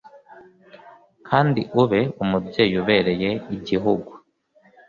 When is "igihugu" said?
3.55-4.11